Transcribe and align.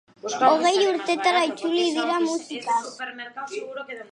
Hogei 0.45 0.79
urtetara 0.91 1.43
itzuli 1.49 1.85
dira 1.99 2.17
musikaz. 2.25 2.83